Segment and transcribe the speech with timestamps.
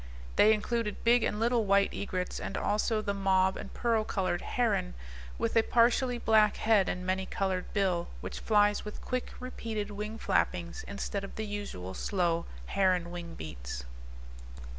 [0.35, 4.95] They included big and little white egrets and also the mauve and pearl colored heron,
[5.37, 10.17] with a partially black head and many colored bill, which flies with quick, repeated wing
[10.17, 13.85] flappings, instead of the usual slow heron wing beats.